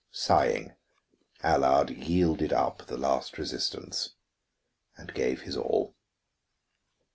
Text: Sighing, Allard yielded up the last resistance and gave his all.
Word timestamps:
Sighing, 0.09 0.73
Allard 1.43 1.91
yielded 1.91 2.51
up 2.51 2.87
the 2.87 2.97
last 2.97 3.37
resistance 3.37 4.15
and 4.97 5.13
gave 5.13 5.41
his 5.43 5.55
all. 5.55 5.93